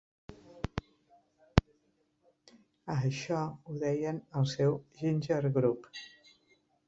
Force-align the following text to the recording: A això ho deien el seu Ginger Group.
A 2.93 2.95
això 3.09 3.41
ho 3.51 3.77
deien 3.83 4.21
el 4.41 4.49
seu 4.53 4.75
Ginger 5.03 5.41
Group. 5.61 5.87